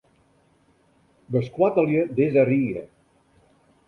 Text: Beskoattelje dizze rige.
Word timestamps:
Beskoattelje 1.35 2.01
dizze 2.21 2.43
rige. 2.49 2.81